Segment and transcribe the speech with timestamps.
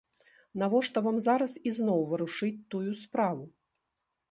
[0.61, 3.49] Навошта вам зараз ізноў варушыць тую справу?